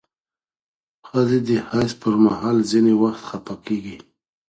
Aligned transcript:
ښځې 1.07 1.39
د 1.47 1.49
حیض 1.69 1.91
پر 2.01 2.13
مهال 2.25 2.57
ځینې 2.71 2.93
وخت 3.01 3.21
خپه 3.29 3.55
کېږي. 3.65 3.97